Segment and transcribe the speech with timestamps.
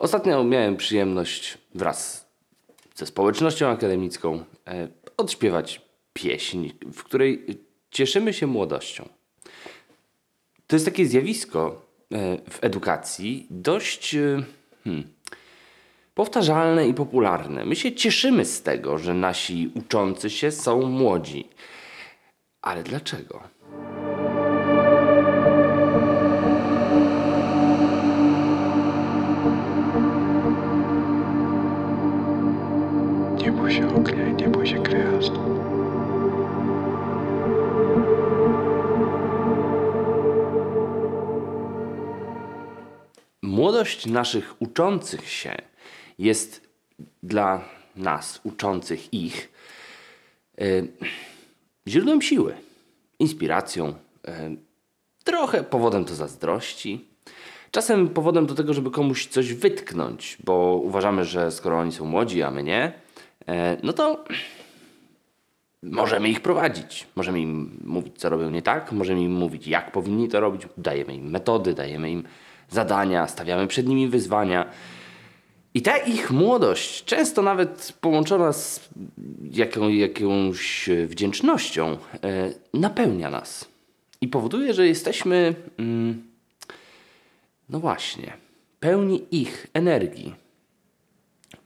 [0.00, 2.28] Ostatnio miałem przyjemność wraz
[2.94, 5.80] ze społecznością akademicką e, odśpiewać
[6.12, 7.46] pieśń, w której
[7.90, 9.08] cieszymy się młodością.
[10.66, 14.42] To jest takie zjawisko e, w edukacji dość e,
[14.84, 15.04] hmm,
[16.14, 17.64] powtarzalne i popularne.
[17.64, 21.48] My się cieszymy z tego, że nasi uczący się są młodzi.
[22.62, 23.59] Ale dlaczego?
[43.42, 45.56] Młodość naszych uczących się
[46.18, 46.68] jest
[47.22, 47.64] dla
[47.96, 49.52] nas, uczących ich,
[50.58, 50.64] e,
[51.88, 52.54] źródłem siły,
[53.18, 53.94] inspiracją,
[54.28, 54.54] e,
[55.24, 57.08] trochę powodem do zazdrości,
[57.70, 62.42] czasem powodem do tego, żeby komuś coś wytknąć, bo uważamy, że skoro oni są młodzi,
[62.42, 62.92] a my nie,
[63.48, 64.24] e, no to
[65.82, 67.06] możemy ich prowadzić.
[67.16, 71.14] Możemy im mówić, co robią nie tak, możemy im mówić, jak powinni to robić, dajemy
[71.14, 72.24] im metody, dajemy im
[72.70, 74.70] zadania, stawiamy przed nimi wyzwania.
[75.74, 78.88] I ta ich młodość, często nawet połączona z
[79.52, 83.68] jaką, jakąś wdzięcznością, e, napełnia nas
[84.20, 86.22] i powoduje, że jesteśmy, mm,
[87.68, 88.32] no właśnie,
[88.80, 90.34] pełni ich energii.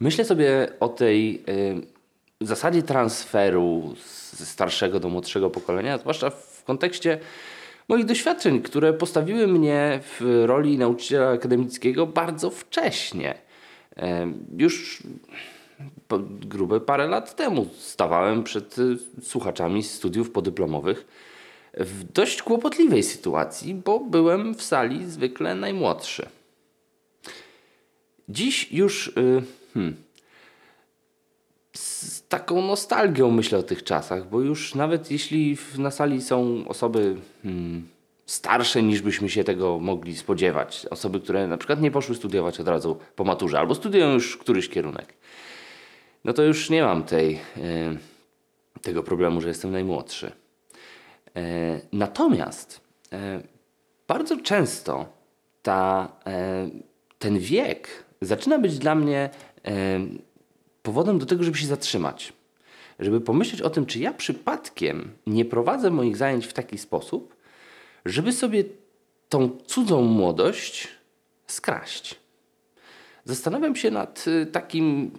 [0.00, 1.99] Myślę sobie o tej y,
[2.46, 3.94] zasadzie transferu
[4.32, 7.18] ze starszego do młodszego pokolenia, zwłaszcza w kontekście
[7.88, 13.34] moich doświadczeń, które postawiły mnie w roli nauczyciela akademickiego bardzo wcześnie.
[14.56, 15.02] Już
[16.40, 21.06] grube parę lat temu stawałem przed y, słuchaczami studiów podyplomowych
[21.74, 26.26] w dość kłopotliwej sytuacji, bo byłem w sali zwykle najmłodszy.
[28.28, 29.42] Dziś już y,
[29.74, 29.96] hmm,
[32.30, 37.88] taką nostalgią myślę o tych czasach, bo już nawet jeśli na sali są osoby hmm,
[38.26, 42.68] starsze niż byśmy się tego mogli spodziewać, osoby, które na przykład nie poszły studiować od
[42.68, 45.14] razu po maturze albo studiują już któryś kierunek,
[46.24, 47.40] no to już nie mam tej, y,
[48.82, 50.32] tego problemu, że jestem najmłodszy.
[51.36, 52.80] E, natomiast
[53.12, 53.40] e,
[54.08, 55.06] bardzo często
[55.62, 56.68] ta, e,
[57.18, 57.88] ten wiek
[58.20, 59.30] zaczyna być dla mnie
[60.82, 62.32] powodem do tego, żeby się zatrzymać.
[62.98, 67.36] Żeby pomyśleć o tym, czy ja przypadkiem nie prowadzę moich zajęć w taki sposób,
[68.04, 68.64] żeby sobie
[69.28, 70.88] tą cudzą młodość
[71.46, 72.20] skraść.
[73.24, 75.10] Zastanawiam się nad takim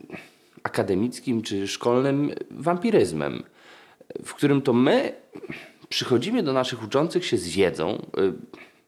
[0.63, 3.43] akademickim czy szkolnym wampiryzmem,
[4.25, 5.13] w którym to my
[5.89, 8.33] przychodzimy do naszych uczących się z wiedzą, y,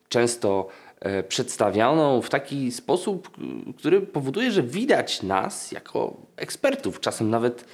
[0.09, 0.67] często
[1.03, 3.37] e, przedstawioną w taki sposób,
[3.77, 7.65] który powoduje, że widać nas jako ekspertów, czasem nawet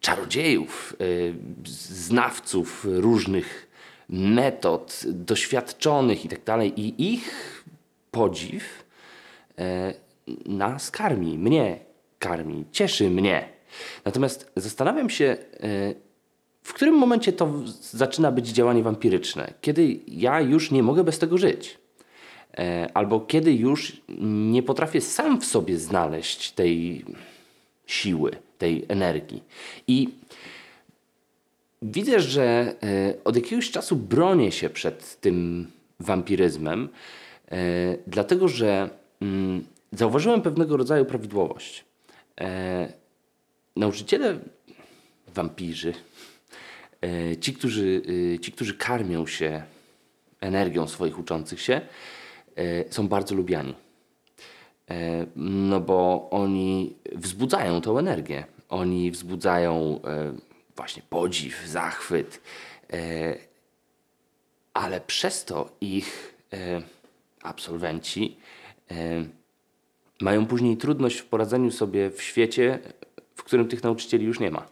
[0.00, 1.34] czarodziejów, y,
[1.88, 3.66] znawców różnych
[4.08, 6.42] metod, doświadczonych itd.
[6.44, 7.64] Tak I ich
[8.10, 8.84] podziw
[9.58, 9.94] e,
[10.46, 11.78] nas karmi, mnie
[12.18, 13.48] karmi, cieszy mnie.
[14.04, 15.36] Natomiast zastanawiam się, e,
[16.62, 19.52] w którym momencie to zaczyna być działanie wampiryczne?
[19.60, 21.78] Kiedy ja już nie mogę bez tego żyć?
[22.58, 27.04] E, albo kiedy już nie potrafię sam w sobie znaleźć tej
[27.86, 29.42] siły, tej energii.
[29.86, 30.08] I
[31.82, 35.66] widzę, że e, od jakiegoś czasu bronię się przed tym
[36.00, 36.88] wampiryzmem,
[37.48, 37.56] e,
[38.06, 38.90] dlatego że
[39.20, 41.84] mm, zauważyłem pewnego rodzaju prawidłowość.
[43.76, 44.38] Nauczyciele
[45.34, 45.94] wampirzy,
[47.40, 48.02] ci, którzy,
[48.40, 49.62] ci, którzy karmią się
[50.40, 51.80] energią swoich uczących się,
[52.90, 53.74] są bardzo lubiani.
[55.36, 58.44] No bo oni wzbudzają tą energię.
[58.68, 60.00] Oni wzbudzają
[60.76, 62.40] właśnie podziw, zachwyt,
[64.74, 66.34] ale przez to ich
[67.42, 68.36] absolwenci
[70.20, 72.78] mają później trudność w poradzeniu sobie w świecie,
[73.34, 74.66] w którym tych nauczycieli już nie ma.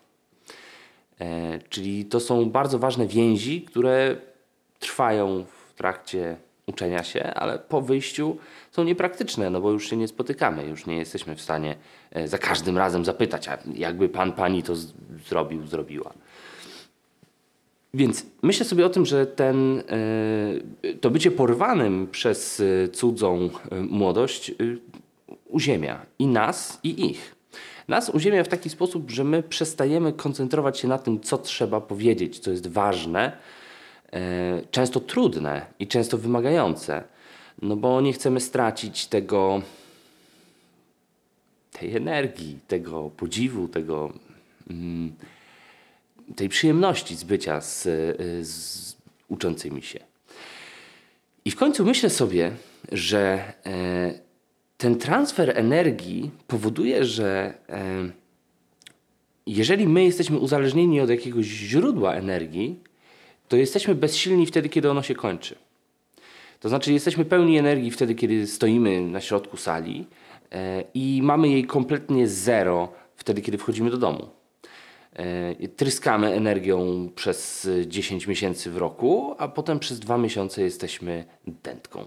[1.20, 4.16] E, czyli to są bardzo ważne więzi, które
[4.78, 8.36] trwają w trakcie uczenia się, ale po wyjściu
[8.70, 11.76] są niepraktyczne, no bo już się nie spotykamy, już nie jesteśmy w stanie
[12.10, 14.74] e, za każdym razem zapytać, a jakby pan, pani to
[15.28, 16.12] zrobił, zrobiła.
[17.94, 22.62] Więc myślę sobie o tym, że ten, e, to bycie porwanym przez
[22.92, 24.52] cudzą młodość
[25.48, 27.34] uziemia i nas, i ich.
[27.88, 32.38] Nas uziemia w taki sposób, że my przestajemy koncentrować się na tym, co trzeba powiedzieć,
[32.38, 33.63] co jest ważne, e,
[34.70, 37.04] często trudne i często wymagające,
[37.62, 39.62] no bo nie chcemy stracić tego
[41.72, 44.12] tej energii, tego podziwu, tego,
[44.70, 45.12] mm,
[46.36, 48.96] tej przyjemności z bycia z, y, z
[49.28, 50.00] uczącymi się.
[51.44, 52.52] I w końcu myślę sobie,
[52.92, 54.14] że e,
[54.76, 58.10] ten transfer energii powoduje, że e,
[59.46, 62.80] jeżeli my jesteśmy uzależnieni od jakiegoś źródła energii,
[63.48, 65.56] to jesteśmy bezsilni wtedy, kiedy ono się kończy.
[66.60, 70.06] To znaczy, jesteśmy pełni energii wtedy, kiedy stoimy na środku sali
[70.52, 74.28] e, i mamy jej kompletnie zero wtedy, kiedy wchodzimy do domu.
[75.12, 82.04] E, tryskamy energią przez 10 miesięcy w roku, a potem przez dwa miesiące jesteśmy dętką,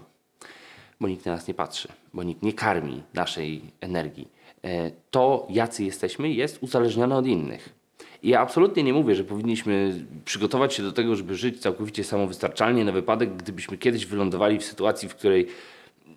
[1.00, 4.28] bo nikt na nas nie patrzy, bo nikt nie karmi naszej energii.
[4.64, 7.77] E, to, jacy jesteśmy, jest uzależnione od innych.
[8.22, 12.84] I ja absolutnie nie mówię, że powinniśmy przygotować się do tego, żeby żyć całkowicie samowystarczalnie
[12.84, 15.46] na wypadek, gdybyśmy kiedyś wylądowali w sytuacji, w której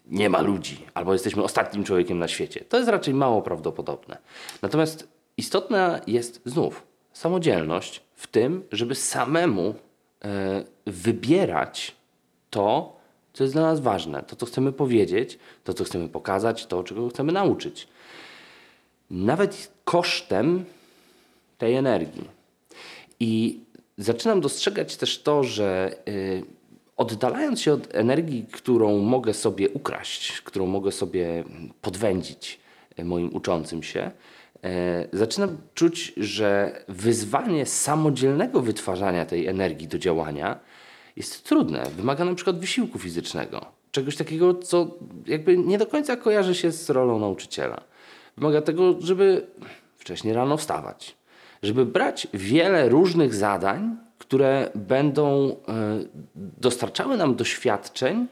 [0.07, 2.65] nie ma ludzi, albo jesteśmy ostatnim człowiekiem na świecie.
[2.69, 4.17] To jest raczej mało prawdopodobne.
[4.61, 5.07] Natomiast
[5.37, 6.83] istotna jest znów
[7.13, 9.75] samodzielność w tym, żeby samemu
[10.23, 11.95] e, wybierać
[12.49, 12.95] to,
[13.33, 17.09] co jest dla nas ważne, to, co chcemy powiedzieć, to, co chcemy pokazać, to, czego
[17.09, 17.87] chcemy nauczyć.
[19.11, 20.65] Nawet kosztem
[21.61, 22.27] tej energii.
[23.19, 23.59] I
[23.97, 26.43] zaczynam dostrzegać też to, że y,
[26.97, 31.43] oddalając się od energii, którą mogę sobie ukraść, którą mogę sobie
[31.81, 32.59] podwędzić
[32.99, 34.69] y, moim uczącym się, y,
[35.13, 40.59] zaczynam czuć, że wyzwanie samodzielnego wytwarzania tej energii do działania
[41.15, 41.83] jest trudne.
[41.97, 43.65] Wymaga na przykład wysiłku fizycznego.
[43.91, 44.97] Czegoś takiego, co
[45.27, 47.81] jakby nie do końca kojarzy się z rolą nauczyciela.
[48.37, 49.47] Wymaga tego, żeby
[49.97, 51.20] wcześniej rano wstawać,
[51.63, 55.55] żeby brać wiele różnych zadań, które będą e,
[56.35, 58.27] dostarczały nam doświadczeń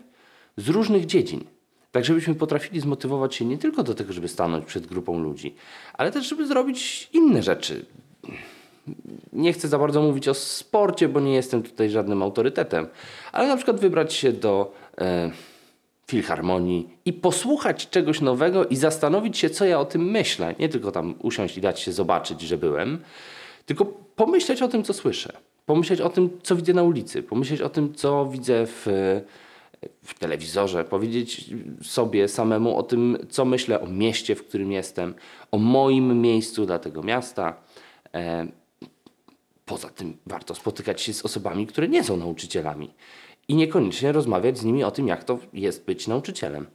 [0.57, 1.43] z różnych dziedzin.
[1.91, 5.55] Tak, żebyśmy potrafili zmotywować się nie tylko do tego, żeby stanąć przed grupą ludzi,
[5.93, 7.85] ale też, żeby zrobić inne rzeczy.
[9.33, 12.87] Nie chcę za bardzo mówić o sporcie, bo nie jestem tutaj żadnym autorytetem,
[13.31, 15.31] ale na przykład wybrać się do e,
[16.09, 20.55] filharmonii i posłuchać czegoś nowego i zastanowić się, co ja o tym myślę.
[20.59, 22.99] Nie tylko tam usiąść i dać się zobaczyć, że byłem,
[23.65, 23.85] tylko
[24.15, 25.33] pomyśleć o tym, co słyszę.
[25.65, 27.23] Pomyśleć o tym, co widzę na ulicy.
[27.23, 28.85] Pomyśleć o tym, co widzę w,
[30.03, 30.83] w telewizorze.
[30.83, 31.45] Powiedzieć
[31.83, 35.13] sobie samemu o tym, co myślę o mieście, w którym jestem,
[35.51, 37.53] o moim miejscu dla tego miasta.
[38.13, 38.47] E,
[39.65, 42.89] poza tym warto spotykać się z osobami, które nie są nauczycielami
[43.49, 46.65] i niekoniecznie rozmawiać z nimi o tym, jak to jest być nauczycielem.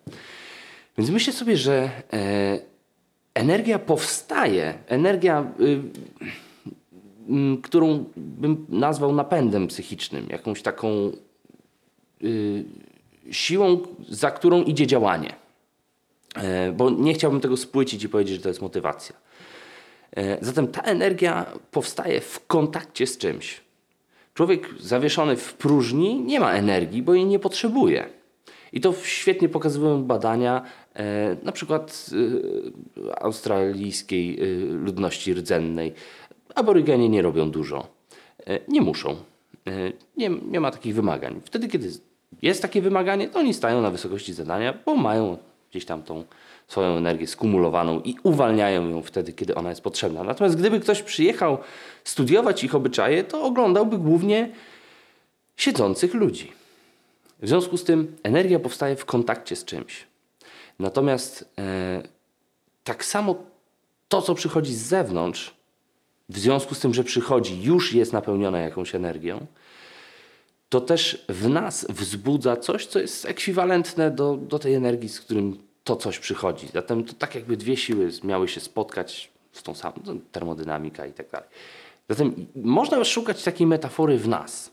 [0.99, 2.59] Więc myślę sobie, że e,
[3.35, 11.13] energia powstaje, energia, y, y, którą bym nazwał napędem psychicznym, jakąś taką
[12.25, 12.65] y,
[13.31, 15.35] siłą, za którą idzie działanie.
[16.35, 19.17] E, bo nie chciałbym tego spłycić i powiedzieć, że to jest motywacja.
[20.17, 23.64] E, zatem ta energia powstaje w kontakcie z czymś.
[24.35, 28.09] Człowiek zawieszony w próżni nie ma energii, bo jej nie potrzebuje.
[28.73, 30.63] I to świetnie pokazują badania
[30.95, 32.11] e, na przykład
[33.07, 35.93] e, australijskiej e, ludności rdzennej.
[36.55, 37.87] Aborygenie nie robią dużo.
[38.47, 39.11] E, nie muszą.
[39.11, 41.41] E, nie, nie ma takich wymagań.
[41.45, 41.91] Wtedy, kiedy
[42.43, 45.39] jest takie wymaganie, to oni stają na wysokości zadania, bo mają
[45.75, 46.25] gdzieś tam tą
[46.69, 50.25] swoją energię skumulowaną i uwalniają ją wtedy, kiedy ona jest potrzebna.
[50.25, 51.59] Natomiast gdyby ktoś przyjechał
[52.05, 54.51] studiować ich obyczaje, to oglądałby głównie
[55.57, 56.53] siedzących ludzi.
[57.43, 60.07] W związku z tym energia powstaje w kontakcie z czymś.
[60.79, 62.03] Natomiast e,
[62.85, 63.37] tak samo
[64.09, 65.55] to, co przychodzi z zewnątrz,
[66.29, 69.47] w związku z tym, że przychodzi, już jest napełnione jakąś energią,
[70.69, 75.64] to też w nas wzbudza coś, co jest ekwiwalentne do, do tej energii, z którym
[75.85, 76.69] to coś przychodzi.
[76.75, 81.13] Zatem to tak jakby dwie siły miały się spotkać z tą samą no, termodynamika i
[81.13, 81.49] tak dalej.
[82.09, 84.71] Zatem można szukać takiej metafory w nas.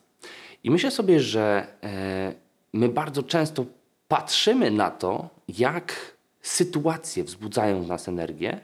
[0.63, 2.33] I myślę sobie, że e,
[2.73, 3.65] my bardzo często
[4.07, 8.59] patrzymy na to, jak sytuacje wzbudzają w nas energię,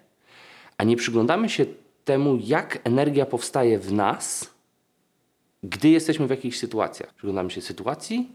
[0.77, 1.66] a nie przyglądamy się
[2.06, 4.50] temu, jak energia powstaje w nas,
[5.63, 7.13] gdy jesteśmy w jakichś sytuacjach.
[7.13, 8.32] Przyglądamy się sytuacji,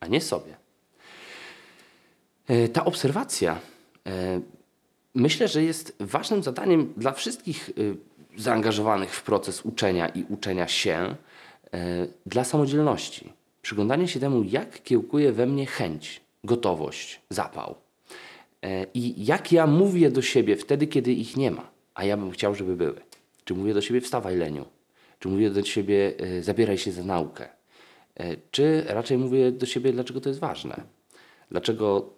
[0.00, 0.63] a nie sobie.
[2.48, 3.60] E, ta obserwacja
[4.06, 4.40] e,
[5.14, 11.14] myślę, że jest ważnym zadaniem dla wszystkich e, zaangażowanych w proces uczenia i uczenia się
[12.26, 13.32] dla samodzielności.
[13.62, 17.74] Przyglądanie się temu, jak kiełkuje we mnie chęć, gotowość, zapał.
[18.94, 22.54] I jak ja mówię do siebie wtedy, kiedy ich nie ma, a ja bym chciał,
[22.54, 23.00] żeby były.
[23.44, 24.64] Czy mówię do siebie wstawaj leniu?
[25.18, 27.48] Czy mówię do siebie zabieraj się za naukę?
[28.50, 30.82] Czy raczej mówię do siebie, dlaczego to jest ważne?
[31.50, 32.10] Dlaczego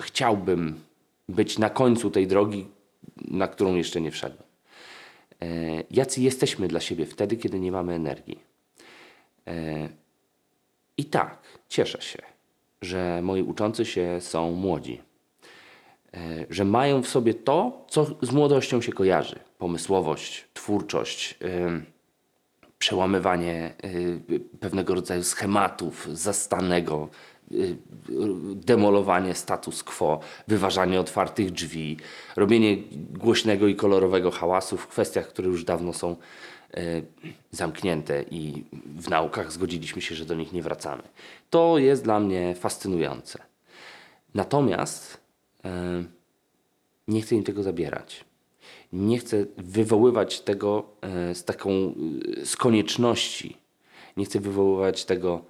[0.00, 0.80] chciałbym
[1.28, 2.66] być na końcu tej drogi,
[3.16, 4.50] na którą jeszcze nie wszedłem.
[5.42, 5.46] E,
[5.90, 8.38] jacy jesteśmy dla siebie wtedy, kiedy nie mamy energii.
[9.46, 9.88] E,
[10.96, 12.22] I tak, cieszę się,
[12.82, 15.00] że moi uczący się są młodzi.
[16.14, 16.18] E,
[16.50, 21.38] że mają w sobie to, co z młodością się kojarzy: pomysłowość, twórczość,
[22.78, 23.74] przełamywanie
[24.60, 27.08] pewnego rodzaju schematów zastanego,
[28.54, 31.96] demolowanie status quo, wyważanie otwartych drzwi,
[32.36, 32.76] robienie
[33.10, 36.16] głośnego i kolorowego hałasu w kwestiach, które już dawno są
[36.76, 37.02] y,
[37.50, 38.64] zamknięte i
[38.96, 41.02] w naukach zgodziliśmy się, że do nich nie wracamy.
[41.50, 43.38] To jest dla mnie fascynujące.
[44.34, 45.20] Natomiast
[45.64, 46.04] e,
[47.08, 48.24] nie chcę im tego zabierać.
[48.92, 50.84] Nie chcę wywoływać tego
[51.34, 51.94] z taką
[52.44, 53.56] z konieczności.
[54.16, 55.44] Nie chcę wywoływać tego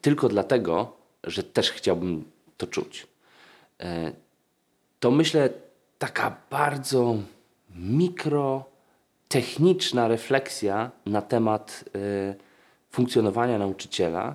[0.00, 2.24] tylko dlatego, że też chciałbym
[2.56, 3.06] to czuć.
[3.80, 4.12] E,
[5.00, 5.48] To myślę
[5.98, 7.16] taka bardzo
[7.74, 11.98] mikrotechniczna refleksja na temat e,
[12.90, 14.34] funkcjonowania nauczyciela,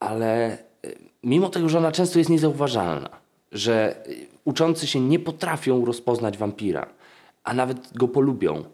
[0.00, 0.58] ale e,
[1.22, 3.10] mimo tego, że ona często jest niezauważalna,
[3.52, 4.04] że
[4.44, 6.86] uczący się nie potrafią rozpoznać wampira,
[7.44, 8.64] a nawet go polubią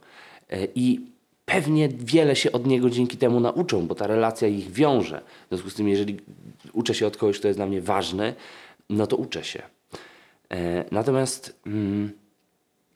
[0.74, 1.00] i
[1.44, 5.20] pewnie wiele się od niego dzięki temu nauczą, bo ta relacja ich wiąże.
[5.46, 6.20] W związku z tym, jeżeli
[6.72, 8.34] uczę się od kogoś, kto jest dla mnie ważny,
[8.90, 9.62] no to uczę się.
[10.50, 12.12] E, Natomiast mm,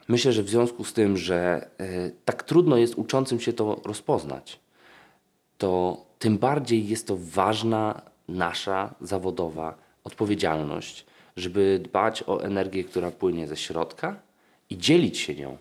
[0.09, 4.61] myślę, że w związku z tym, że e, tak trudno jest uczącym się to rozpoznać,
[5.59, 9.75] to tym bardziej jest to ważna nasza zawodowa
[10.05, 14.17] odpowiedzialność, żeby dbać o energię, która płynie ze środka
[14.71, 15.59] i dzielić się nią,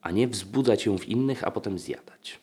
[0.00, 2.40] a nie wzbudzać ją w innych, a potem zjadać.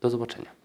[0.00, 0.57] Do zobaczenia.